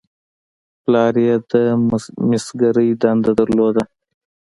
پلار 0.83 1.13
یې 1.25 1.35
د 1.51 1.53
مسګرۍ 2.29 2.89
دنده 3.01 3.31
درلوده. 3.39 3.83